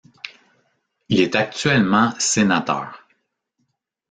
Il 1.09 1.19
est 1.21 1.35
actuellement 1.35 2.13
sénateur. 2.17 3.07